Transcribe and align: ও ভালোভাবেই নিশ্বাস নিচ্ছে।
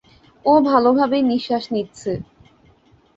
ও 0.45 0.53
ভালোভাবেই 0.61 1.23
নিশ্বাস 1.23 1.63
নিচ্ছে। 1.71 2.11